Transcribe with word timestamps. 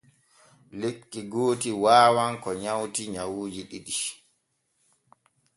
Lekki 0.81 1.19
gooti 1.31 1.69
waawan 1.83 2.33
ko 2.43 2.49
nywati 2.61 3.03
nyawuuji 3.13 3.61
ɗiɗi. 3.69 3.95